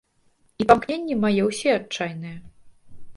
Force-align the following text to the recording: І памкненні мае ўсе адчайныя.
І 0.63 0.65
памкненні 0.69 1.17
мае 1.25 1.43
ўсе 1.49 1.69
адчайныя. 1.79 2.37